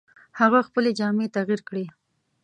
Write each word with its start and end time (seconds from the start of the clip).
هغه 0.39 0.59
خپلې 0.67 0.91
جامې 0.99 1.27
تغیر 1.35 1.61
کړې. 1.69 1.85